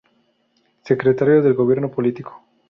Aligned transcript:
Secretario 0.83 1.43
del 1.43 1.53
Gobierno 1.53 1.91
Político. 1.91 2.43